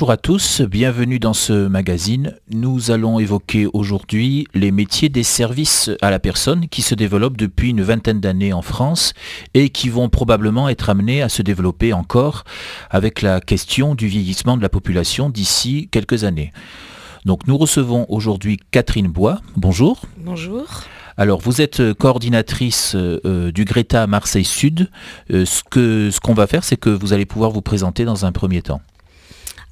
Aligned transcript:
Bonjour 0.00 0.12
à 0.12 0.16
tous, 0.16 0.62
bienvenue 0.62 1.18
dans 1.18 1.34
ce 1.34 1.68
magazine. 1.68 2.34
Nous 2.50 2.90
allons 2.90 3.18
évoquer 3.18 3.68
aujourd'hui 3.70 4.46
les 4.54 4.70
métiers 4.70 5.10
des 5.10 5.24
services 5.24 5.90
à 6.00 6.10
la 6.10 6.18
personne 6.18 6.68
qui 6.68 6.80
se 6.80 6.94
développent 6.94 7.36
depuis 7.36 7.68
une 7.68 7.82
vingtaine 7.82 8.18
d'années 8.18 8.54
en 8.54 8.62
France 8.62 9.12
et 9.52 9.68
qui 9.68 9.90
vont 9.90 10.08
probablement 10.08 10.70
être 10.70 10.88
amenés 10.88 11.20
à 11.20 11.28
se 11.28 11.42
développer 11.42 11.92
encore 11.92 12.44
avec 12.88 13.20
la 13.20 13.42
question 13.42 13.94
du 13.94 14.06
vieillissement 14.06 14.56
de 14.56 14.62
la 14.62 14.70
population 14.70 15.28
d'ici 15.28 15.90
quelques 15.92 16.24
années. 16.24 16.50
Donc 17.26 17.46
nous 17.46 17.58
recevons 17.58 18.06
aujourd'hui 18.08 18.58
Catherine 18.70 19.08
Bois. 19.08 19.42
Bonjour. 19.58 20.00
Bonjour. 20.16 20.64
Alors, 21.18 21.40
vous 21.40 21.60
êtes 21.60 21.92
coordinatrice 21.92 22.94
euh, 22.96 23.52
du 23.52 23.66
Greta 23.66 24.06
Marseille 24.06 24.46
Sud. 24.46 24.88
Euh, 25.30 25.44
ce 25.44 25.62
qu'on 25.62 26.10
ce 26.10 26.20
qu'on 26.20 26.32
va 26.32 26.46
faire, 26.46 26.64
c'est 26.64 26.78
que 26.78 26.88
vous 26.88 27.12
allez 27.12 27.26
pouvoir 27.26 27.50
vous 27.50 27.60
présenter 27.60 28.06
dans 28.06 28.24
un 28.24 28.32
premier 28.32 28.62
temps. 28.62 28.80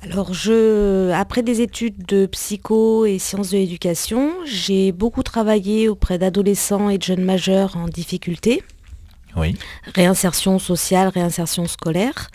Alors, 0.00 0.32
je, 0.32 1.10
après 1.10 1.42
des 1.42 1.60
études 1.60 2.06
de 2.06 2.26
psycho 2.26 3.04
et 3.04 3.18
sciences 3.18 3.50
de 3.50 3.58
l'éducation, 3.58 4.32
j'ai 4.46 4.92
beaucoup 4.92 5.24
travaillé 5.24 5.88
auprès 5.88 6.18
d'adolescents 6.18 6.88
et 6.88 6.98
de 6.98 7.02
jeunes 7.02 7.24
majeurs 7.24 7.76
en 7.76 7.88
difficulté. 7.88 8.62
Oui. 9.36 9.56
Réinsertion 9.94 10.58
sociale, 10.58 11.08
réinsertion 11.08 11.66
scolaire. 11.66 12.30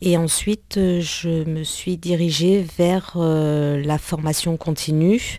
Et 0.00 0.16
ensuite, 0.16 0.74
je 1.00 1.44
me 1.48 1.64
suis 1.64 1.96
dirigée 1.96 2.66
vers 2.78 3.14
euh, 3.16 3.82
la 3.82 3.98
formation 3.98 4.56
continue 4.56 5.38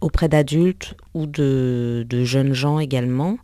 auprès 0.00 0.28
d'adultes 0.28 0.94
ou 1.14 1.26
de, 1.26 2.06
de, 2.08 2.24
jeunes 2.24 2.54
gens 2.54 2.78
également 2.78 3.38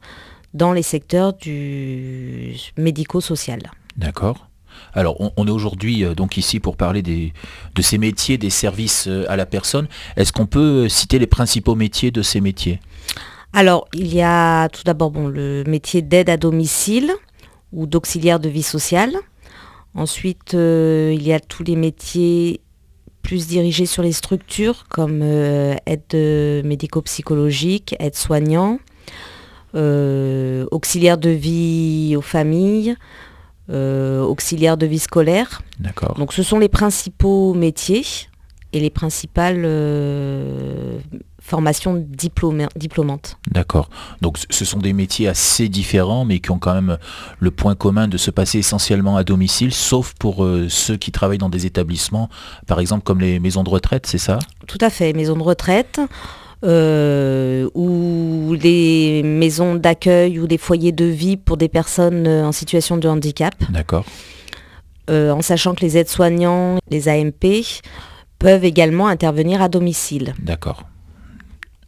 dans 0.55 0.73
les 0.73 0.83
secteurs 0.83 1.35
du 1.35 2.55
médico-social. 2.79 3.61
D'accord. 3.97 4.46
Alors, 4.95 5.17
on, 5.37 5.47
est 5.47 5.51
aujourd'hui 5.51 6.05
euh, 6.05 6.15
donc 6.15 6.37
ici 6.37 6.61
pour 6.61 6.77
parler 6.77 7.03
de 7.03 7.83
ces 7.83 7.99
métiers, 7.99 8.39
des 8.39 8.51
services 8.51 9.07
euh, 9.09 9.25
à 9.29 9.37
la 9.37 9.47
personne. 9.47 9.89
Est-ce 10.17 10.33
qu'on 10.33 10.47
peut 10.47 10.85
euh, 10.85 10.89
citer 10.89 11.19
les 11.19 11.27
principaux 11.27 11.75
métiers 11.75 12.11
de 12.11 12.23
ces 12.23 12.41
métiers? 12.41 12.81
Alors, 13.53 13.89
il 13.95 14.13
y 14.15 14.23
a 14.23 14.69
tout 14.69 14.83
d'abord 14.85 15.11
bon, 15.11 15.29
le 15.29 15.65
métier 15.67 16.03
d'aide 16.03 16.31
à 16.31 16.37
domicile 16.37 17.13
ou 17.73 17.87
d'auxiliaire 17.87 18.41
de 18.41 18.49
vie 18.49 18.63
sociale. 18.63 19.17
Ensuite, 19.95 20.53
il 20.53 21.23
y 21.23 21.33
a 21.33 21.41
tous 21.41 21.63
les 21.63 21.77
métiers 21.77 22.61
plus 23.23 23.47
dirigés 23.47 23.87
sur 23.87 24.03
les 24.03 24.13
structures 24.13 24.85
comme 24.89 25.23
aide 25.23 26.65
médico-psychologique, 26.65 27.97
aide 27.99 28.15
soignant, 28.15 28.79
auxiliaire 29.75 31.17
de 31.17 31.31
vie 31.31 32.15
aux 32.15 32.21
familles, 32.21 32.97
auxiliaire 33.69 34.77
de 34.77 34.87
vie 34.87 34.99
scolaire. 34.99 35.63
D'accord. 35.81 36.15
Donc 36.15 36.33
ce 36.33 36.43
sont 36.43 36.59
les 36.59 36.69
principaux 36.69 37.55
métiers 37.55 38.05
et 38.73 38.81
les 38.81 38.91
principales 38.91 39.63
euh, 39.65 40.99
formations 41.41 41.95
diplômantes. 41.97 43.39
D'accord. 43.51 43.89
Donc 44.21 44.39
ce 44.51 44.65
sont 44.65 44.81
des 44.81 44.93
métiers 44.93 45.29
assez 45.29 45.69
différents 45.69 46.25
mais 46.25 46.41
qui 46.41 46.51
ont 46.51 46.59
quand 46.59 46.75
même 46.75 46.99
le 47.39 47.51
point 47.51 47.75
commun 47.75 48.09
de 48.09 48.17
se 48.17 48.31
passer 48.31 48.59
essentiellement 48.59 49.17
à 49.17 49.25
domicile, 49.25 49.73
sauf 49.73 50.15
pour 50.19 50.45
euh, 50.45 50.69
ceux 50.69 50.97
qui 50.97 51.13
travaillent 51.13 51.39
dans 51.39 51.49
des 51.49 51.67
établissements, 51.67 52.29
par 52.67 52.81
exemple 52.81 53.05
comme 53.05 53.21
les 53.21 53.39
maisons 53.41 53.63
de 53.63 53.71
retraite, 53.71 54.07
c'est 54.07 54.19
ça? 54.19 54.39
Tout 54.67 54.79
à 54.81 54.91
fait, 54.91 55.13
maisons 55.13 55.37
de 55.37 55.43
retraite. 55.43 56.01
Euh, 56.65 57.69
ou 57.75 58.55
les 58.55 59.23
maisons 59.23 59.75
d'accueil 59.75 60.39
ou 60.39 60.47
des 60.47 60.57
foyers 60.57 60.93
de 60.93 61.05
vie 61.05 61.37
pour 61.37 61.59
des 61.59 61.69
personnes 61.69 62.27
euh, 62.27 62.47
en 62.47 62.53
situation 62.53 62.97
de 62.97 63.09
handicap. 63.09 63.55
D'accord. 63.69 64.07
Euh, 65.11 65.31
en 65.31 65.43
sachant 65.43 65.75
que 65.75 65.83
les 65.83 65.99
aides-soignants, 65.99 66.79
les 66.91 67.09
AMP, 67.09 67.63
peuvent 68.39 68.65
également 68.65 69.07
intervenir 69.07 69.61
à 69.61 69.69
domicile. 69.69 70.35
D'accord. 70.39 70.85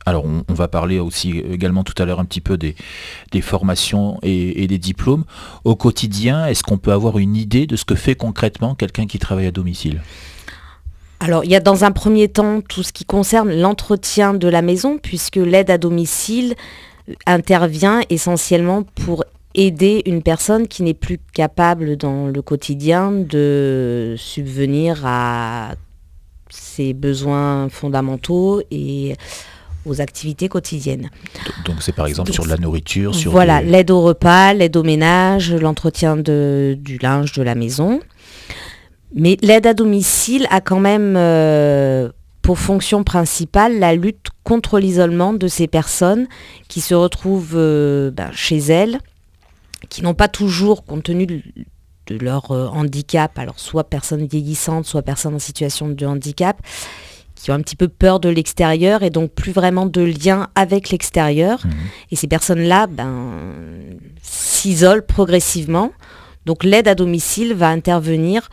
Alors 0.05 0.25
on, 0.25 0.55
va 0.55 0.69
parler 0.69 0.99
aussi 1.01 1.39
également 1.39 1.85
tout 1.85 2.01
à 2.01 2.07
l'heure 2.07 2.19
un 2.19 2.25
petit 2.25 2.41
peu 2.41 2.57
des, 2.57 2.75
formations 3.43 4.19
et, 4.23 4.67
des 4.67 4.79
diplômes. 4.79 5.25
Au 5.65 5.77
quotidien, 5.77 6.47
est-ce 6.47 6.63
qu'on 6.63 6.79
peut 6.79 6.93
avoir 6.93 7.19
une 7.19 7.37
idée 7.37 7.67
de 7.67 7.77
ce 7.77 7.85
que 7.85 7.95
fait 7.95 8.15
concrètement 8.15 8.75
quelqu'un 8.75 9.07
qui 9.07 9.19
travaille 9.19 9.47
à 9.47 9.51
domicile? 9.51 10.01
Alors, 11.21 11.45
il 11.45 11.51
y 11.51 11.57
a 11.57 11.61
dans 11.61 11.85
un 11.85 11.91
premier 11.91 12.29
temps 12.29 12.61
tout 12.61 12.83
ce 12.83 12.93
qui 12.93 13.05
concerne 13.05 13.53
l'entretien 13.53 14.35
de 14.35 14.49
la 14.49 14.63
maison, 14.63 14.99
puisque 14.99 15.37
l'aide 15.37 15.71
à 15.71 15.79
domicile 15.79 16.55
intervient 17.27 18.03
essentiellement 18.09 18.83
pour 18.83 19.25
aider 19.55 20.03
une 20.07 20.23
personne 20.23 20.69
qui 20.69 20.83
n'est 20.83 20.95
plus 20.95 21.19
capable 21.33 21.97
dans 21.97 22.27
le 22.27 22.43
quotidien 22.43 23.11
de 23.11 24.15
subvenir 24.17 25.03
à 25.05 25.75
ses 26.51 26.95
besoins 26.95 27.69
fondamentaux 27.69 28.63
et 28.71 29.17
aux 29.85 30.01
activités 30.01 30.49
quotidiennes. 30.49 31.11
Donc 31.65 31.77
c'est 31.81 31.95
par 31.95 32.07
exemple 32.07 32.33
sur 32.33 32.47
la 32.47 32.57
nourriture, 32.59 33.15
sur 33.15 33.33
voilà 33.33 33.63
l'aide 33.63 33.91
au 33.91 34.03
repas, 34.03 34.53
l'aide 34.55 34.77
au 34.77 34.83
ménage, 34.83 35.53
l'entretien 35.53 36.17
du 36.17 36.99
linge 37.03 37.33
de 37.33 37.43
la 37.43 37.55
maison. 37.55 38.01
Mais 39.15 39.37
l'aide 39.43 39.67
à 39.67 39.75
domicile 39.75 40.47
a 40.51 40.61
quand 40.61 40.81
même 40.81 41.15
euh, 41.17 42.11
pour 42.43 42.59
fonction 42.59 43.05
principale 43.05 43.79
la 43.79 43.95
lutte 43.95 44.29
contre 44.45 44.79
l'isolement 44.79 45.33
de 45.33 45.49
ces 45.49 45.67
personnes 45.67 46.27
qui 46.69 46.81
se 46.81 46.95
retrouvent 46.95 47.57
euh, 47.57 48.11
ben, 48.11 48.31
chez 48.33 48.59
elles, 48.59 48.99
qui 49.89 50.03
n'ont 50.03 50.15
pas 50.15 50.29
toujours, 50.29 50.85
compte 50.85 51.05
tenu 51.05 51.27
de, 51.27 51.43
leur 52.21 52.51
euh, 52.53 52.69
handicap, 52.69 53.39
alors 53.39 53.61
soit 53.61 53.85
personnes 53.85 54.27
vieillissantes, 54.27 54.87
soit 54.87 55.03
personnes 55.03 55.35
en 55.35 55.39
situation 55.39 55.89
de 55.89 56.07
handicap, 56.07 56.61
qui 57.35 57.51
ont 57.51 57.55
un 57.55 57.61
petit 57.61 57.77
peu 57.77 57.89
peur 57.89 58.19
de 58.19 58.29
l'extérieur 58.29 59.03
et 59.03 59.11
donc 59.11 59.31
plus 59.31 59.53
vraiment 59.53 59.87
de 59.87 60.01
lien 60.01 60.49
avec 60.55 60.91
l'extérieur. 60.91 61.65
Mmh. 61.65 61.71
Et 62.11 62.17
ces 62.17 62.27
personnes-là 62.27 62.87
ben, 62.89 63.27
s'isolent 64.23 65.05
progressivement. 65.07 65.93
Donc 66.47 66.65
l'aide 66.65 66.89
à 66.89 66.95
domicile 66.95 67.55
va 67.55 67.69
intervenir 67.69 68.49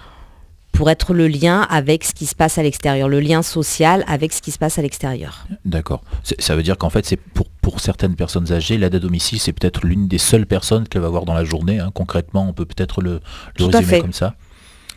pour 0.76 0.90
être 0.90 1.14
le 1.14 1.28
lien 1.28 1.62
avec 1.70 2.04
ce 2.04 2.14
qui 2.14 2.26
se 2.26 2.36
passe 2.36 2.58
à 2.58 2.64
l'extérieur, 2.64 3.08
le 3.08 3.20
lien 3.20 3.42
social 3.42 4.04
avec 4.08 4.34
ce 4.34 4.42
qui 4.42 4.52
se 4.52 4.60
passe 4.60 4.78
à 4.78 4.82
l'extérieur. 4.82 5.48
D'accord. 5.64 6.04
Ça 6.38 6.56
veut 6.56 6.64
dire 6.64 6.78
qu'en 6.78 6.90
fait, 6.90 7.06
c'est 7.06 7.18
pour, 7.18 7.48
pour 7.62 7.80
certaines 7.80 8.16
personnes 8.16 8.52
âgées, 8.52 8.78
l'aide 8.78 8.96
à 8.96 9.00
domicile, 9.00 9.40
c'est 9.40 9.54
peut-être 9.54 9.86
l'une 9.86 10.08
des 10.08 10.18
seules 10.18 10.46
personnes 10.46 10.88
qu'elle 10.88 11.02
va 11.02 11.10
voir 11.10 11.26
dans 11.26 11.34
la 11.34 11.46
journée. 11.46 11.80
Hein. 11.80 11.92
Concrètement, 11.94 12.48
on 12.48 12.54
peut 12.54 12.66
peut-être 12.66 13.02
le, 13.02 13.22
résumer 13.58 14.02
comme 14.02 14.14
ça. 14.14 14.36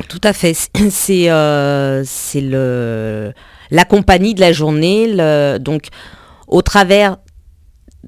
Tout 0.09 0.21
à 0.23 0.33
fait. 0.33 0.55
C'est 0.91 1.31
euh, 1.31 2.05
le 2.35 3.33
la 3.71 3.85
compagnie 3.85 4.35
de 4.35 4.41
la 4.41 4.53
journée. 4.53 5.07
Le, 5.09 5.59
donc, 5.59 5.89
au 6.47 6.63
travers 6.63 7.19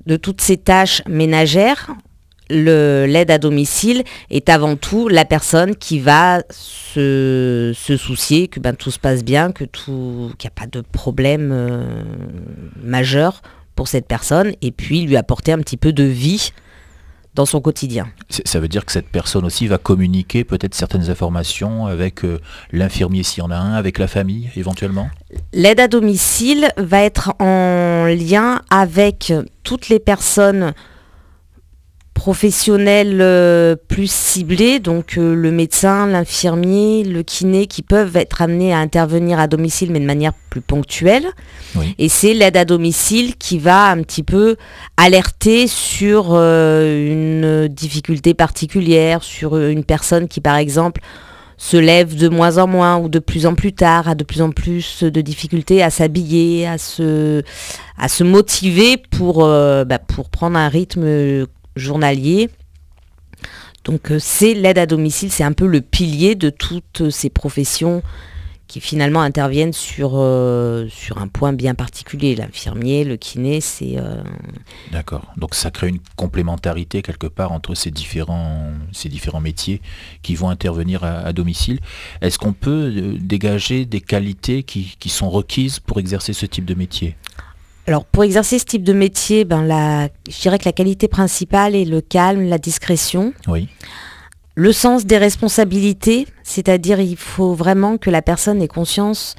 de 0.07 0.17
toutes 0.17 0.41
ces 0.41 0.57
tâches 0.57 1.03
ménagères, 1.09 1.91
l'aide 2.51 3.31
à 3.31 3.39
domicile 3.39 4.05
est 4.31 4.49
avant 4.49 4.77
tout 4.77 5.09
la 5.09 5.25
personne 5.25 5.77
qui 5.77 6.01
va 6.01 6.43
se, 6.51 7.73
soucier 7.75 8.49
que 8.49 8.61
ben, 8.61 8.75
tout 8.75 8.91
se 8.91 8.99
passe 8.99 9.25
bien, 9.25 9.53
que 9.53 9.65
tout, 9.65 10.33
qu'il 10.39 10.49
n'y 10.49 10.53
a 10.55 10.61
pas 10.61 10.67
de 10.67 10.83
problème 10.83 11.51
euh, 11.53 12.03
majeur 12.83 13.43
pour 13.77 13.89
cette 13.89 14.07
personne, 14.07 14.53
et 14.61 14.73
puis 14.73 15.03
lui 15.03 15.17
apporter 15.17 15.53
un 15.53 15.59
petit 15.59 15.79
peu 15.79 15.93
de 15.93 16.05
vie 16.05 16.53
dans 17.35 17.47
son 17.47 17.61
quotidien. 17.61 18.09
Ça 18.45 18.59
veut 18.59 18.69
dire 18.69 18.85
que 18.85 18.93
cette 18.93 19.09
personne 19.09 19.45
aussi 19.45 19.67
va 19.67 19.79
communiquer 19.79 20.45
peut-être 20.45 20.75
certaines 20.75 21.11
informations 21.11 21.87
avec 21.87 22.25
euh, 22.25 22.41
l'infirmier 22.73 23.23
s'il 23.23 23.43
y 23.43 23.47
en 23.47 23.51
a 23.51 23.57
un, 23.57 23.75
avec 23.75 23.99
la 23.99 24.09
famille 24.09 24.51
éventuellement? 24.57 25.09
L'aide 25.53 25.81
à 25.81 25.89
domicile 25.89 26.69
va 26.77 27.03
être 27.03 27.33
en 27.39 28.07
lien 28.07 28.63
avec 28.71 29.33
toutes 29.63 29.89
les 29.89 30.01
personnes 30.01 30.73
professionnels 32.21 33.21
euh, 33.23 33.77
plus 33.89 34.11
ciblés, 34.11 34.79
donc 34.79 35.17
euh, 35.17 35.35
le 35.35 35.51
médecin, 35.51 36.07
l'infirmier, 36.07 37.03
le 37.03 37.23
kiné, 37.23 37.67
qui 37.67 37.81
peuvent 37.81 38.15
être 38.15 38.43
amenés 38.43 38.75
à 38.75 38.79
intervenir 38.79 39.41
à 39.41 39.47
domicile, 39.47 39.91
mais 39.91 40.01
de 40.01 40.05
manière 40.05 40.35
plus 40.51 40.61
ponctuelle. 40.61 41.29
Et 41.97 42.11
c'est 42.11 42.35
l'aide 42.35 42.59
à 42.59 42.67
domicile 42.67 43.37
qui 43.37 43.59
va 43.59 43.87
un 43.87 44.03
petit 44.03 44.23
peu 44.23 44.57
alerter 44.99 45.67
sur 45.67 46.33
euh, 46.33 47.11
une 47.11 47.69
difficulté 47.69 48.35
particulière, 48.35 49.23
sur 49.23 49.57
une 49.57 49.85
personne 49.85 50.29
qui, 50.29 50.43
par 50.43 50.57
exemple, 50.57 51.01
se 51.57 51.79
lève 51.79 52.17
de 52.17 52.29
moins 52.29 52.59
en 52.59 52.67
moins 52.67 52.99
ou 52.99 53.09
de 53.09 53.19
plus 53.19 53.47
en 53.47 53.55
plus 53.55 53.73
tard, 53.73 54.11
a 54.11 54.15
de 54.15 54.25
plus 54.25 54.43
en 54.43 54.51
plus 54.51 55.05
de 55.05 55.21
difficultés 55.23 55.83
à 55.83 55.89
s'habiller, 55.89 56.69
à 56.69 56.77
se, 56.77 57.43
à 57.97 58.09
se 58.09 58.25
motiver 58.25 58.99
pour, 58.99 59.47
bah, 59.47 59.99
pour 59.99 60.29
prendre 60.29 60.59
un 60.59 60.69
rythme 60.69 61.47
journalier. 61.77 62.51
Donc 63.85 64.11
euh, 64.11 64.19
c'est 64.21 64.55
l'aide 64.55 64.79
à 64.79 64.87
domicile, 64.87 65.31
c'est 65.31 65.45
un 65.45 65.53
peu 65.53 65.67
le 65.67 65.81
pilier 65.81 66.35
de 66.35 66.51
toutes 66.51 67.11
ces 67.11 67.31
professions 67.31 68.03
qui 68.71 68.79
finalement 68.81 69.21
interviennent 69.21 69.73
sur, 69.73 70.13
euh, 70.15 70.87
un 71.17 71.27
point 71.27 71.53
bien 71.53 71.75
particulier. 71.75 72.37
L'infirmier, 72.37 73.03
le 73.03 73.17
kiné, 73.17 73.61
c'est... 73.61 73.99
Euh, 73.99 74.23
D'accord. 74.93 75.25
Donc 75.37 75.57
ça 75.57 75.73
crée 75.73 75.89
une 75.89 75.99
complémentarité 76.15 77.03
quelque 77.03 77.27
part 77.27 77.51
entre 77.51 77.75
ces 77.75 77.91
différents, 77.91 78.71
métiers 79.43 79.83
qui 80.23 80.37
vont 80.37 80.51
intervenir 80.51 81.03
à, 81.03 81.33
domicile. 81.33 81.81
Est-ce 82.21 82.39
qu'on 82.39 82.53
peut 82.53 83.17
dégager 83.19 83.87
des 83.87 84.01
qualités 84.01 84.63
qui, 84.63 85.09
sont 85.09 85.31
requises 85.31 85.81
pour 85.81 85.99
exercer 85.99 86.33
ce 86.33 86.47
type 86.47 86.65
de 86.65 86.75
métier? 86.75 87.17
Alors 87.91 88.05
pour 88.05 88.23
exercer 88.23 88.61
ce 88.61 88.65
type 88.65 88.85
de 88.85 88.93
métier, 88.93 89.45
ben 89.45 89.65
la, 89.65 90.11
je 90.29 90.41
dirais 90.41 90.61
que 90.61 90.65
la 90.65 90.73
qualité 90.73 91.09
principale 91.09 91.75
est 91.75 91.85
le 91.85 92.01
calme, 92.01 92.49
la 92.49 92.59
discrétion. 92.59 93.33
Oui. 93.49 93.69
Le 94.55 94.73
sens 94.73 95.07
des 95.07 95.19
responsabilités, 95.19 96.29
c'est-à-dire 96.45 97.01
il 97.01 97.17
faut 97.17 97.53
vraiment 97.53 97.99
que 97.99 98.09
la 98.09 98.23
personne 98.23 98.63
ait 98.63 98.69
conscience 98.69 99.35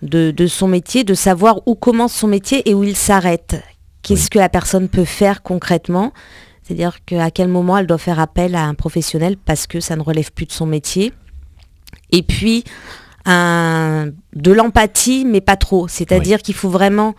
de, 0.00 0.32
son 0.46 0.66
métier, 0.66 1.04
de 1.04 1.12
savoir 1.12 1.60
où 1.66 1.74
commence 1.74 2.14
son 2.14 2.26
métier 2.26 2.66
et 2.70 2.72
où 2.72 2.84
il 2.84 2.96
s'arrête. 2.96 3.62
Qu'est-ce 4.00 4.30
que 4.30 4.38
la 4.38 4.48
personne 4.48 4.88
peut 4.88 5.04
faire 5.04 5.42
concrètement? 5.42 6.14
C'est-à-dire 6.62 7.04
qu'à 7.04 7.30
quel 7.30 7.48
moment 7.48 7.76
elle 7.76 7.86
doit 7.86 7.98
faire 7.98 8.18
appel 8.18 8.54
à 8.54 8.64
un 8.64 8.72
professionnel 8.72 9.36
parce 9.36 9.66
que 9.66 9.78
ça 9.78 9.94
ne 9.96 10.00
relève 10.00 10.32
plus 10.32 10.46
de 10.46 10.52
son 10.52 10.64
métier? 10.64 11.12
Et 12.12 12.22
puis, 12.22 12.64
de 13.26 14.52
l'empathie, 14.52 15.26
mais 15.26 15.42
pas 15.42 15.56
trop. 15.56 15.86
C'est-à-dire 15.86 16.40
qu'il 16.40 16.54
faut 16.54 16.70
vraiment 16.70 17.14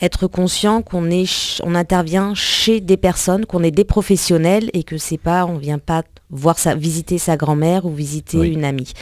être 0.00 0.26
conscient 0.28 0.82
qu'on 0.82 1.10
est, 1.10 1.60
on 1.64 1.74
intervient 1.74 2.34
chez 2.34 2.80
des 2.80 2.96
personnes, 2.96 3.46
qu'on 3.46 3.62
est 3.62 3.70
des 3.70 3.84
professionnels 3.84 4.70
et 4.72 4.84
que 4.84 4.96
c'est 4.96 5.18
pas, 5.18 5.44
on 5.44 5.58
vient 5.58 5.78
pas 5.78 6.02
voir 6.30 6.58
sa, 6.58 6.74
visiter 6.74 7.18
sa 7.18 7.36
grand-mère 7.36 7.84
ou 7.84 7.92
visiter 7.92 8.46
une 8.46 8.64
amie. 8.64 8.92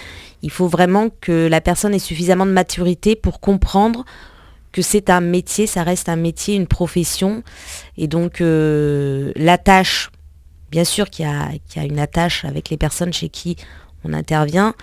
Il 0.42 0.50
faut 0.50 0.68
vraiment 0.68 1.08
que 1.20 1.48
la 1.48 1.60
personne 1.60 1.94
ait 1.94 1.98
suffisamment 1.98 2.46
de 2.46 2.52
maturité 2.52 3.16
pour 3.16 3.40
comprendre 3.40 4.04
que 4.72 4.82
c'est 4.82 5.10
un 5.10 5.20
métier, 5.20 5.66
ça 5.66 5.82
reste 5.82 6.08
un 6.08 6.16
métier, 6.16 6.54
une 6.54 6.66
profession. 6.66 7.42
Et 7.98 8.08
donc 8.08 8.40
euh, 8.40 9.32
la 9.36 9.58
tâche, 9.58 10.10
bien 10.70 10.84
sûr 10.84 11.10
qu'il 11.10 11.26
y, 11.26 11.78
a 11.78 11.84
une 11.84 11.98
attache 11.98 12.44
avec 12.44 12.70
les 12.70 12.76
personnes 12.76 13.12
chez 13.12 13.28
qui 13.28 13.56
on 14.04 14.12
intervient, 14.12 14.74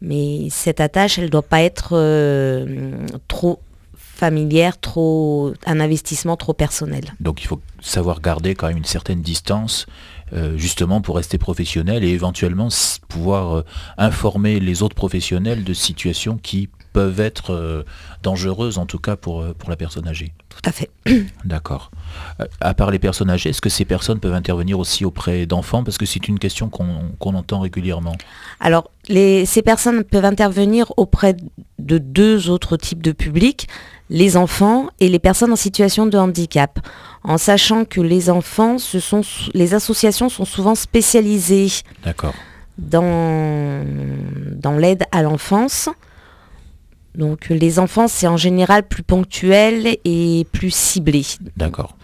mais 0.00 0.48
cette 0.50 0.80
attache, 0.80 1.18
elle 1.18 1.24
ne 1.24 1.30
doit 1.30 1.42
pas 1.42 1.62
être 1.62 1.90
euh, 1.92 2.92
trop 3.26 3.58
familière, 4.18 4.80
trop 4.80 5.52
un 5.64 5.78
investissement 5.78 6.36
trop 6.36 6.52
personnel. 6.52 7.14
Donc 7.20 7.42
il 7.42 7.46
faut 7.46 7.60
savoir 7.80 8.20
garder 8.20 8.56
quand 8.56 8.66
même 8.66 8.78
une 8.78 8.84
certaine 8.84 9.22
distance 9.22 9.86
euh, 10.32 10.58
justement 10.58 11.00
pour 11.00 11.16
rester 11.16 11.38
professionnel 11.38 12.02
et 12.02 12.08
éventuellement 12.08 12.68
pouvoir 13.08 13.58
euh, 13.58 13.64
informer 13.96 14.58
les 14.58 14.82
autres 14.82 14.96
professionnels 14.96 15.62
de 15.62 15.72
situations 15.72 16.36
qui 16.36 16.68
peuvent 16.92 17.20
être 17.20 17.52
euh, 17.52 17.84
dangereuses 18.22 18.78
en 18.78 18.86
tout 18.86 18.98
cas 18.98 19.16
pour, 19.16 19.44
pour 19.54 19.70
la 19.70 19.76
personne 19.76 20.06
âgée. 20.08 20.32
Tout 20.48 20.62
à 20.64 20.72
fait. 20.72 20.90
D'accord. 21.44 21.90
À 22.60 22.74
part 22.74 22.90
les 22.90 22.98
personnes 22.98 23.30
âgées, 23.30 23.50
est-ce 23.50 23.60
que 23.60 23.68
ces 23.68 23.84
personnes 23.84 24.20
peuvent 24.20 24.34
intervenir 24.34 24.78
aussi 24.78 25.04
auprès 25.04 25.46
d'enfants? 25.46 25.84
Parce 25.84 25.98
que 25.98 26.06
c'est 26.06 26.28
une 26.28 26.38
question 26.38 26.68
qu'on 26.68 27.34
entend 27.34 27.60
régulièrement. 27.60 28.16
Alors, 28.60 28.90
les, 29.08 29.46
ces 29.46 29.62
personnes 29.62 30.04
peuvent 30.04 30.24
intervenir 30.24 30.92
auprès 30.96 31.36
de 31.78 31.98
deux 31.98 32.50
autres 32.50 32.76
types 32.76 33.02
de 33.02 33.12
publics 33.12 33.68
les 34.10 34.36
enfants 34.36 34.88
et 35.00 35.08
les 35.08 35.18
personnes 35.18 35.52
en 35.52 35.56
situation 35.56 36.06
de 36.06 36.16
handicap, 36.16 36.78
en 37.24 37.38
sachant 37.38 37.84
que 37.84 38.00
les 38.00 38.30
enfants, 38.30 38.78
ce 38.78 39.00
sont, 39.00 39.20
les 39.54 39.74
associations 39.74 40.28
sont 40.28 40.44
souvent 40.44 40.74
spécialisées 40.74 41.68
dans, 42.78 43.84
dans 44.52 44.72
l'aide 44.72 45.04
à 45.12 45.22
l'enfance. 45.22 45.88
Donc 47.14 47.48
les 47.48 47.78
enfants, 47.78 48.08
c'est 48.08 48.26
en 48.26 48.36
général 48.36 48.86
plus 48.86 49.02
ponctuel 49.02 49.96
et 50.04 50.46
plus 50.52 50.72
ciblé. 50.72 51.24
D'accord. 51.56 51.96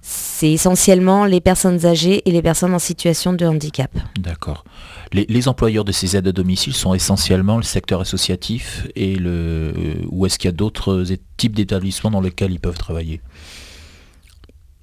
C'est 0.00 0.52
essentiellement 0.52 1.24
les 1.24 1.40
personnes 1.40 1.86
âgées 1.86 2.22
et 2.28 2.30
les 2.30 2.42
personnes 2.42 2.74
en 2.74 2.78
situation 2.78 3.32
de 3.32 3.46
handicap. 3.46 3.90
D'accord. 4.18 4.64
Les, 5.12 5.48
employeurs 5.48 5.84
de 5.84 5.92
ces 5.92 6.16
aides 6.16 6.26
à 6.26 6.32
domicile 6.32 6.74
sont 6.74 6.92
essentiellement 6.92 7.56
le 7.56 7.62
secteur 7.62 8.00
associatif 8.00 8.86
et 8.96 9.14
le, 9.14 9.30
euh, 9.30 9.94
ou 10.10 10.26
est-ce 10.26 10.38
qu'il 10.38 10.48
y 10.48 10.52
a 10.52 10.56
d'autres 10.56 11.04
types 11.36 11.54
d'établissements 11.54 12.10
dans 12.10 12.20
lesquels 12.20 12.50
ils 12.52 12.60
peuvent 12.60 12.76
travailler? 12.76 13.20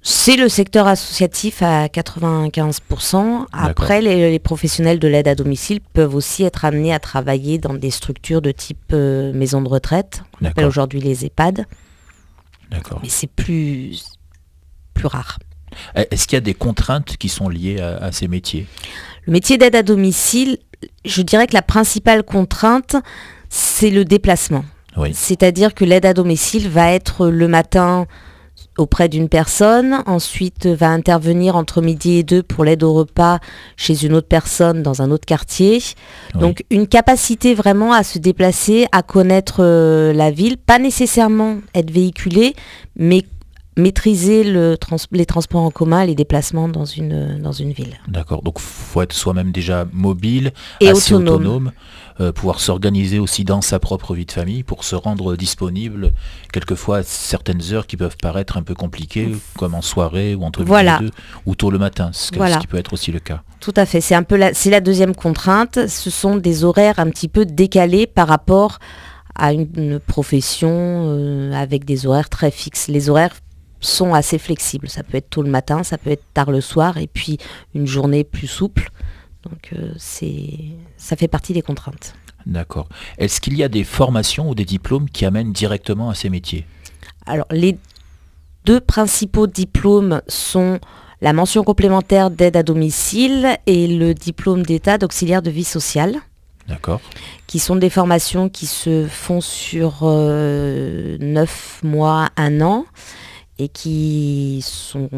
C'est 0.02 0.36
le 0.36 0.48
secteur 0.48 0.88
associatif 0.88 1.62
à 1.62 1.86
95%. 1.86 3.46
Après, 3.52 4.00
les, 4.00 4.38
professionnels 4.40 4.98
de 4.98 5.06
l'aide 5.06 5.28
à 5.28 5.36
domicile 5.36 5.80
peuvent 5.80 6.14
aussi 6.14 6.42
être 6.42 6.64
amenés 6.64 6.92
à 6.92 6.98
travailler 6.98 7.58
dans 7.58 7.74
des 7.74 7.90
structures 7.90 8.42
de 8.42 8.50
type 8.50 8.92
euh, 8.92 9.32
maison 9.32 9.62
de 9.62 9.68
retraite, 9.68 10.24
qu'on 10.38 10.46
appelle 10.46 10.64
aujourd'hui 10.64 11.00
les 11.00 11.24
EHPAD. 11.24 11.66
D'accord. 12.70 12.98
Mais 13.02 13.08
c'est 13.08 13.28
plus, 13.28 14.02
plus 14.92 15.06
rare. 15.06 15.38
Est-ce 15.94 16.26
qu'il 16.26 16.36
y 16.36 16.38
a 16.38 16.40
des 16.40 16.54
contraintes 16.54 17.16
qui 17.16 17.28
sont 17.28 17.48
liées 17.48 17.80
à 17.80 18.12
ces 18.12 18.28
métiers? 18.28 18.66
Le 19.26 19.32
métier 19.32 19.56
d'aide 19.56 19.76
à 19.76 19.82
domicile, 19.82 20.58
je 21.04 21.22
dirais 21.22 21.46
que 21.46 21.54
la 21.54 21.62
principale 21.62 22.24
contrainte, 22.24 22.96
c'est 23.48 23.90
le 23.90 24.04
déplacement. 24.04 24.64
C'est-à-dire 25.14 25.74
que 25.74 25.84
l'aide 25.84 26.04
à 26.04 26.12
domicile 26.12 26.68
va 26.68 26.92
être 26.92 27.28
le 27.28 27.48
matin 27.48 28.06
auprès 28.78 29.08
d'une 29.08 29.28
personne, 29.28 30.02
ensuite 30.06 30.66
va 30.66 30.88
intervenir 30.88 31.56
entre 31.56 31.82
midi 31.82 32.12
et 32.18 32.22
deux 32.22 32.42
pour 32.42 32.64
l'aide 32.64 32.82
au 32.82 32.94
repas 32.94 33.38
chez 33.76 34.04
une 34.04 34.14
autre 34.14 34.28
personne 34.28 34.82
dans 34.82 35.02
un 35.02 35.10
autre 35.10 35.26
quartier. 35.26 35.82
Donc 36.34 36.64
une 36.70 36.86
capacité 36.86 37.54
vraiment 37.54 37.92
à 37.92 38.02
se 38.02 38.18
déplacer, 38.18 38.86
à 38.92 39.02
connaître 39.02 39.56
euh, 39.60 40.12
la 40.12 40.30
ville, 40.30 40.56
pas 40.56 40.78
nécessairement 40.78 41.58
être 41.74 41.90
véhiculé, 41.90 42.54
mais 42.96 43.24
maîtriser 43.76 44.44
le 44.44 44.76
les 45.12 45.26
transports 45.26 45.62
en 45.62 45.70
commun, 45.70 46.04
les 46.04 46.14
déplacements 46.14 46.68
dans 46.68 46.84
une, 46.84 47.38
dans 47.40 47.52
une 47.52 47.72
ville. 47.72 47.98
D'accord, 48.08 48.42
donc 48.42 48.56
il 48.58 48.62
faut 48.62 49.02
être 49.02 49.12
soi-même 49.12 49.50
déjà 49.50 49.86
mobile, 49.92 50.52
et 50.80 50.88
assez 50.88 51.14
autonome, 51.14 51.72
euh, 52.22 52.32
pouvoir 52.32 52.60
s'organiser 52.60 53.18
aussi 53.18 53.44
dans 53.44 53.60
sa 53.60 53.78
propre 53.78 54.14
vie 54.14 54.24
de 54.24 54.32
famille 54.32 54.62
pour 54.62 54.84
se 54.84 54.94
rendre 54.94 55.36
disponible 55.36 56.12
quelquefois 56.52 56.98
à 56.98 57.02
certaines 57.02 57.72
heures 57.72 57.86
qui 57.86 57.96
peuvent 57.96 58.16
paraître 58.16 58.56
un 58.56 58.62
peu 58.62 58.74
compliquées, 58.74 59.32
comme 59.58 59.74
en 59.74 59.82
soirée 59.82 60.34
ou 60.34 60.44
entre 60.44 60.64
voilà. 60.64 60.98
deux, 60.98 61.10
ou 61.46 61.54
tôt 61.54 61.70
le 61.70 61.78
matin, 61.78 62.10
ce, 62.12 62.30
qui 62.30 62.66
peut 62.66 62.78
être 62.78 62.92
aussi 62.92 63.12
le 63.12 63.18
cas. 63.18 63.42
Tout 63.60 63.74
à 63.76 63.86
fait, 63.86 64.00
c'est 64.00 64.14
un 64.14 64.22
peu 64.22 64.36
la, 64.36 64.54
c'est 64.54 64.70
la 64.70 64.80
deuxième 64.80 65.14
contrainte, 65.14 65.86
ce 65.88 66.10
sont 66.10 66.36
des 66.36 66.64
horaires 66.64 66.98
un 66.98 67.10
petit 67.10 67.28
peu 67.28 67.44
décalés 67.44 68.06
par 68.06 68.28
rapport 68.28 68.78
à 69.34 69.52
une, 69.52 69.98
profession 69.98 70.70
euh, 70.70 71.52
avec 71.52 71.84
des 71.84 72.06
horaires 72.06 72.28
très 72.28 72.50
fixes. 72.50 72.88
Les 72.88 73.08
horaires 73.08 73.34
sont 73.80 74.14
assez 74.14 74.38
flexibles. 74.38 74.88
Ça 74.88 75.02
peut 75.02 75.18
être 75.18 75.30
tôt 75.30 75.42
le 75.42 75.50
matin, 75.50 75.82
ça 75.82 75.98
peut 75.98 76.10
être 76.10 76.24
tard 76.34 76.50
le 76.50 76.60
soir, 76.60 76.98
et 76.98 77.06
puis 77.06 77.38
une 77.74 77.86
journée 77.86 78.24
plus 78.24 78.46
souple. 78.46 78.90
Donc 79.42 79.70
euh, 79.72 79.92
c'est, 79.96 80.58
ça 80.96 81.16
fait 81.16 81.28
partie 81.28 81.52
des 81.52 81.62
contraintes. 81.62 82.14
D'accord. 82.46 82.88
Est-ce 83.18 83.40
qu'il 83.40 83.56
y 83.56 83.62
a 83.62 83.68
des 83.68 83.84
formations 83.84 84.48
ou 84.48 84.54
des 84.54 84.64
diplômes 84.64 85.08
qui 85.08 85.24
amènent 85.24 85.52
directement 85.52 86.10
à 86.10 86.14
ces 86.14 86.30
métiers? 86.30 86.66
Alors 87.26 87.46
les 87.50 87.78
deux 88.64 88.80
principaux 88.80 89.46
diplômes 89.46 90.22
sont 90.28 90.78
la 91.20 91.32
mention 91.32 91.62
complémentaire 91.62 92.30
d'aide 92.30 92.56
à 92.56 92.62
domicile 92.62 93.56
et 93.66 93.86
le 93.86 94.12
diplôme 94.12 94.64
d'état 94.64 94.98
d'auxiliaire 94.98 95.42
de 95.42 95.50
vie 95.50 95.64
sociale. 95.64 96.16
D'accord. 96.68 97.00
Qui 97.46 97.58
sont 97.58 97.76
des 97.76 97.90
formations 97.90 98.48
qui 98.48 98.66
se 98.66 99.06
font 99.06 99.40
sur 99.40 100.00
euh, 100.02 101.16
neuf 101.20 101.80
mois, 101.82 102.28
un 102.36 102.60
an 102.60 102.86
et 103.58 103.68
qui 103.68 104.64
sont 104.64 105.08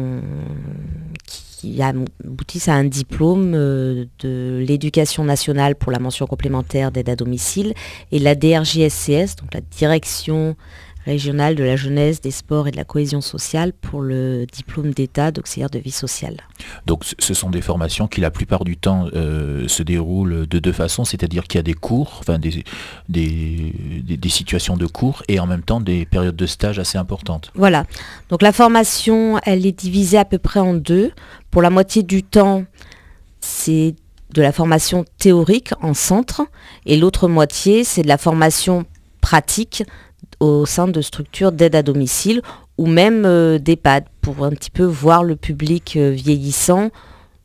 qui 1.25 1.44
aboutissent 1.81 2.67
à 2.67 2.73
un 2.73 2.83
diplôme 2.83 3.53
euh, 3.55 4.05
de 4.19 4.63
l'éducation 4.67 5.23
nationale 5.23 5.75
pour 5.75 5.91
la 5.91 5.99
mention 5.99 6.27
complémentaire 6.27 6.91
d'aide 6.91 7.09
à 7.09 7.15
domicile 7.15 7.73
et 8.11 8.19
la 8.19 8.35
DRJSCS, 8.35 9.35
donc 9.37 9.53
la 9.53 9.61
direction 9.61 10.55
régionale 11.05 11.55
de 11.55 11.63
la 11.63 11.75
jeunesse, 11.75 12.19
des 12.19 12.31
sports 12.31 12.67
et 12.67 12.71
de 12.71 12.77
la 12.77 12.83
cohésion 12.83 13.21
sociale 13.21 13.73
pour 13.73 14.01
le 14.01 14.45
diplôme 14.51 14.93
d'état 14.93 15.31
d'auxiliaire 15.31 15.69
de 15.69 15.79
vie 15.79 15.91
sociale. 15.91 16.37
Donc 16.85 17.03
ce 17.19 17.33
sont 17.33 17.49
des 17.49 17.61
formations 17.61 18.07
qui 18.07 18.21
la 18.21 18.31
plupart 18.31 18.65
du 18.65 18.75
temps 18.75 19.07
euh, 19.13 19.67
se 19.67 19.83
déroulent 19.83 20.47
de 20.47 20.59
deux 20.59 20.71
façons, 20.71 21.05
c'est-à-dire 21.05 21.43
qu'il 21.43 21.59
y 21.59 21.59
a 21.59 21.63
des 21.63 21.73
cours, 21.73 22.17
enfin 22.19 22.39
des, 22.39 22.63
des, 23.07 24.29
situations 24.29 24.75
de 24.75 24.87
cours 24.87 25.23
et 25.27 25.39
en 25.39 25.45
même 25.45 25.61
temps 25.61 25.79
des 25.79 26.05
périodes 26.05 26.35
de 26.35 26.45
stage 26.45 26.79
assez 26.79 26.97
importantes. 26.97 27.51
Voilà, 27.55 27.85
donc 28.29 28.41
la 28.41 28.51
formation 28.51 29.39
elle 29.43 29.65
est 29.65 29.79
divisée 29.79 30.17
à 30.17 30.25
peu 30.25 30.39
près 30.39 30.59
en 30.59 30.73
deux. 30.73 31.11
Pour 31.51 31.61
la 31.61 31.69
moitié 31.69 32.03
du 32.03 32.23
temps, 32.23 32.65
c'est 33.39 33.95
de 34.33 34.41
la 34.41 34.51
formation 34.51 35.05
théorique 35.17 35.71
en 35.81 35.93
centre 35.93 36.41
et 36.85 36.97
l'autre 36.97 37.27
moitié 37.27 37.83
c'est 37.83 38.01
de 38.01 38.07
la 38.07 38.17
formation 38.17 38.85
pratique 39.21 39.83
au 40.39 40.65
sein 40.65 40.87
de 40.87 41.01
structures 41.01 41.51
d'aide 41.51 41.75
à 41.75 41.83
domicile 41.83 42.41
ou 42.77 42.87
même 42.87 43.23
euh, 43.25 43.57
d'EHPAD 43.59 44.05
pour 44.21 44.43
un 44.45 44.49
petit 44.51 44.71
peu 44.71 44.83
voir 44.83 45.23
le 45.23 45.35
public 45.35 45.95
euh, 45.95 46.11
vieillissant 46.11 46.89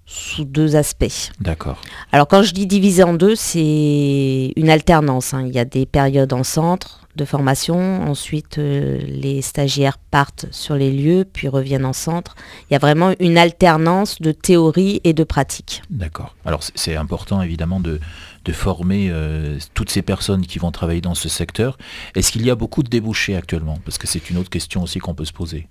sous 0.07 0.45
deux 0.45 0.75
aspects. 0.75 1.31
D'accord. 1.41 1.81
Alors 2.11 2.27
quand 2.27 2.43
je 2.43 2.53
dis 2.53 2.67
divisé 2.67 3.05
en 3.05 3.15
deux, 3.15 3.37
c'est 3.37 4.53
une 4.57 4.69
alternance. 4.71 5.35
hein. 5.35 5.45
Il 5.47 5.55
y 5.55 5.59
a 5.59 5.65
des 5.65 5.87
périodes 5.87 6.33
en 6.33 6.43
centre 6.43 6.97
de 7.17 7.25
formation, 7.25 8.03
ensuite 8.09 8.59
euh, 8.59 8.99
les 9.07 9.43
stagiaires 9.43 9.99
partent 9.99 10.47
sur 10.53 10.75
les 10.77 10.91
lieux, 10.93 11.25
puis 11.31 11.49
reviennent 11.49 11.85
en 11.85 11.93
centre. 11.93 12.35
Il 12.69 12.73
y 12.73 12.77
a 12.77 12.79
vraiment 12.79 13.13
une 13.21 13.37
alternance 13.37 14.21
de 14.21 14.33
théorie 14.33 15.01
et 15.05 15.13
de 15.13 15.25
pratique. 15.25 15.83
D'accord. 15.91 16.35
Alors 16.45 16.63
c'est- 16.63 16.73
c'est 16.77 16.97
important 16.97 17.43
évidemment 17.43 17.79
de, 17.81 18.01
de 18.45 18.53
former 18.53 19.09
euh, 19.11 19.59
toutes 19.75 19.91
ces 19.91 20.03
personnes 20.03 20.47
qui 20.47 20.59
vont 20.59 20.71
travailler 20.71 21.01
dans 21.01 21.15
ce 21.15 21.29
secteur. 21.29 21.77
Est-ce 22.15 22.33
qu'il 22.33 22.45
y 22.45 22.51
a 22.51 22.55
beaucoup 22.55 22.83
de 22.83 22.89
débouchés 22.89 23.37
actuellement? 23.37 23.79
Parce 23.85 23.99
que 23.99 24.07
c'est 24.07 24.31
une 24.31 24.39
autre 24.39 24.51
question 24.51 24.83
aussi 24.83 24.99
qu'on 24.99 25.15
peut 25.15 25.25
se 25.27 25.33
poser. 25.33 25.69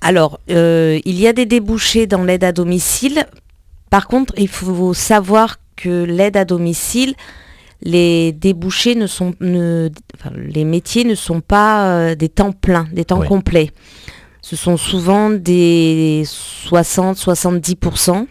Alors, 0.00 0.40
euh, 0.50 0.98
il 1.04 1.18
y 1.20 1.26
a 1.28 1.32
des 1.32 1.46
débouchés 1.46 2.06
dans 2.06 2.24
l'aide 2.24 2.42
à 2.44 2.52
domicile. 2.52 3.26
Par 3.90 4.08
contre, 4.08 4.32
il 4.38 4.48
faut 4.48 4.94
savoir 4.94 5.58
que 5.76 6.04
l'aide 6.04 6.36
à 6.36 6.44
domicile, 6.44 7.14
les 7.82 8.32
débouchés 8.32 8.94
ne 8.94 9.06
sont, 9.06 9.34
ne- 9.40 9.90
enfin, 10.18 10.30
les 10.36 10.64
métiers 10.64 11.04
ne 11.04 11.14
sont 11.14 11.40
pas 11.40 11.86
euh, 11.86 12.14
des 12.14 12.28
temps 12.28 12.52
pleins, 12.52 12.88
des 12.92 13.04
temps 13.04 13.20
complets. 13.28 13.70
Ce 14.42 14.56
sont 14.56 14.76
souvent 14.76 15.30
des 15.30 16.22
60-70%. 16.26 18.26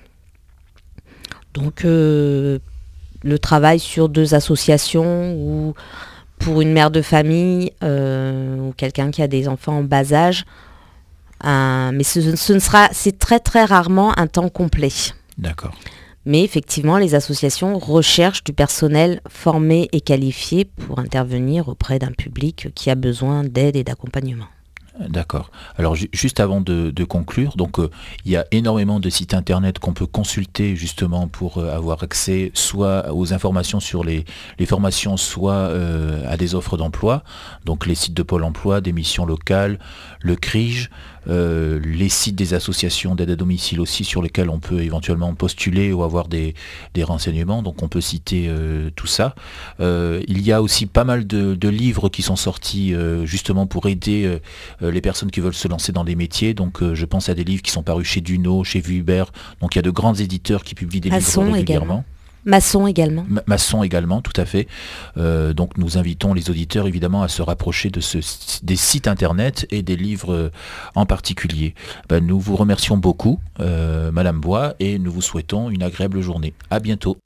Donc, 1.54 1.86
euh, 1.86 2.60
le 3.24 3.38
travail 3.40 3.80
sur 3.80 4.10
deux 4.10 4.34
associations 4.34 5.34
ou 5.34 5.74
pour 6.40 6.62
une 6.62 6.72
mère 6.72 6.90
de 6.92 7.02
famille 7.02 7.74
euh, 7.84 8.58
ou 8.58 8.74
quelqu'un 8.78 9.12
qui 9.12 9.22
a 9.22 9.28
des 9.28 9.48
enfants 9.48 9.80
en 9.80 9.84
bas 9.84 10.14
âge, 10.14 10.46
un- 11.42 11.92
mais 11.92 12.04
ce, 12.04 12.36
ce 12.36 12.54
ne 12.54 12.60
sera, 12.60 12.88
c'est 12.92 13.18
très 13.20 13.40
très 13.40 13.66
rarement 13.66 14.18
un 14.18 14.28
temps 14.28 14.50
complet. 14.50 14.90
D'accord. 15.38 15.74
Mais 16.26 16.44
effectivement, 16.44 16.98
les 16.98 17.16
associations 17.16 17.80
recherchent 17.80 18.44
du 18.44 18.54
personnel 18.54 19.22
formé 19.30 19.88
et 19.94 20.02
qualifié 20.02 20.66
pour 20.66 21.00
intervenir 21.00 21.70
auprès 21.70 21.98
d'un 21.98 22.12
public 22.12 22.68
qui 22.76 22.90
a 22.90 22.96
besoin 22.96 23.44
d'aide 23.44 23.76
et 23.76 23.84
d'accompagnement. 23.84 24.46
D'accord. 25.08 25.50
Alors 25.78 25.96
ju- 25.96 26.10
juste 26.12 26.42
avant 26.42 26.60
de, 26.60 27.04
conclure, 27.06 27.56
euh, 27.80 27.90
il 28.26 28.32
y 28.32 28.36
a 28.36 28.46
énormément 28.52 29.00
de 29.00 29.10
sites 29.10 29.34
internet 29.34 29.80
qu'on 29.80 29.94
peut 29.94 30.06
consulter 30.06 30.76
justement 30.76 31.28
pour 31.30 31.58
euh, 31.58 31.74
avoir 31.74 32.04
accès 32.04 32.52
soit 32.54 33.14
aux 33.14 33.34
informations 33.34 33.80
sur 33.80 34.04
les, 34.04 34.26
formations, 34.66 35.16
soit 35.16 35.54
euh, 35.54 36.22
à 36.28 36.36
des 36.36 36.54
offres 36.54 36.76
d'emploi. 36.76 37.24
Donc 37.66 37.86
les 37.86 37.96
sites 37.96 38.14
de 38.14 38.24
Pôle 38.24 38.44
Emploi, 38.44 38.82
des 38.82 38.92
missions 38.92 39.26
locales, 39.26 39.80
le 40.22 40.36
CRIGE, 40.36 40.90
euh, 41.30 41.80
les 41.84 42.10
sites 42.10 42.36
des 42.36 42.54
associations 42.54 43.16
d'aide 43.16 43.30
à 43.32 43.36
domicile 43.36 43.80
aussi 43.80 44.04
sur 44.04 44.22
lesquels 44.22 44.50
on 44.50 44.60
peut 44.60 44.82
éventuellement 44.82 45.34
postuler 45.36 45.94
ou 45.94 46.04
avoir 46.04 46.28
des, 46.28 46.56
des 46.94 47.04
renseignements. 47.04 47.62
Donc 47.62 47.84
on 47.84 47.88
peut 47.88 48.02
citer 48.02 48.48
euh, 48.50 48.90
tout 48.96 49.08
ça. 49.08 49.36
Euh, 49.80 50.22
il 50.28 50.42
y 50.42 50.52
a 50.52 50.62
aussi 50.62 50.86
pas 50.86 51.04
mal 51.04 51.28
de, 51.28 51.56
de 51.56 51.70
livres 51.70 52.10
qui 52.10 52.22
sont 52.22 52.36
sortis 52.36 52.94
justement 53.24 53.68
pour 53.68 53.88
aider 53.88 54.40
les 54.82 55.02
personnes 55.02 55.32
qui 55.32 55.40
veulent 55.40 55.54
se 55.54 55.68
lancer 55.68 55.92
dans 55.92 56.04
les 56.04 56.16
métiers. 56.16 56.54
Donc 56.54 56.84
je 56.94 57.06
pense 57.06 57.30
à 57.30 57.34
des 57.34 57.44
livres 57.44 57.62
qui 57.62 57.72
sont 57.72 57.84
parus 57.84 58.08
chez 58.08 58.22
Duno, 58.22 58.64
chez 58.64 58.80
Vuibert. 58.80 59.32
Donc 59.62 59.76
il 59.76 59.78
y 59.78 59.80
a 59.80 59.84
de 59.84 59.92
grands 59.92 60.14
éditeurs 60.14 60.64
qui 60.64 60.76
publient 60.76 61.02
des 61.02 61.10
livres 61.10 61.44
régulièrement. 61.44 61.58
également. 61.58 62.06
Maçon 62.46 62.88
également. 62.88 63.26
Ma- 63.28 63.44
Masson 63.48 63.84
également, 63.84 64.22
tout 64.22 64.40
à 64.40 64.46
fait. 64.46 64.68
Euh, 65.18 65.54
donc 65.54 65.78
nous 65.78 65.98
invitons 65.98 66.34
les 66.34 66.50
auditeurs 66.50 66.88
évidemment 66.88 67.22
à 67.24 67.28
se 67.28 67.42
rapprocher 67.42 67.90
des 67.92 68.76
sites 68.76 69.08
internet 69.08 69.68
et 69.72 69.82
des 69.82 69.96
livres 69.96 70.34
euh, 70.34 70.52
en 70.96 71.06
particulier. 71.06 71.76
Ben, 72.08 72.26
nous 72.26 72.40
vous 72.40 72.56
remercions 72.56 72.98
beaucoup, 72.98 73.40
euh, 73.60 74.12
Madame 74.12 74.40
Bois, 74.40 74.76
et 74.80 75.00
nous 75.00 75.12
vous 75.12 75.22
souhaitons 75.22 75.70
une 75.70 75.84
agréable 75.84 76.22
journée. 76.22 76.54
À 76.70 76.80
bientôt. 76.80 77.18